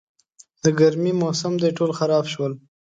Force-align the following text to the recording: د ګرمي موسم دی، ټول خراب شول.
د 0.63 0.65
ګرمي 0.79 1.11
موسم 1.21 1.53
دی، 1.61 1.69
ټول 1.77 1.91
خراب 1.99 2.25
شول. 2.33 2.53